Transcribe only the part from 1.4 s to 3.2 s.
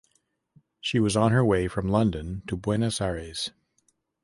way from London to Buenos